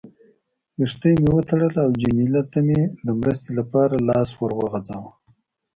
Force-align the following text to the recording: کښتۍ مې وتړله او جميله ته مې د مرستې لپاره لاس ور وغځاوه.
کښتۍ 0.77 1.13
مې 1.21 1.29
وتړله 1.35 1.79
او 1.85 1.91
جميله 2.01 2.41
ته 2.51 2.59
مې 2.67 2.81
د 3.05 3.07
مرستې 3.19 3.51
لپاره 3.59 3.95
لاس 4.09 4.29
ور 4.37 4.51
وغځاوه. 4.59 5.11